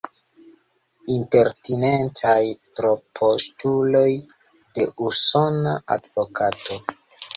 [1.15, 2.41] Impertinentaj
[2.79, 4.09] tropostuloj
[4.79, 6.81] de usona advokato.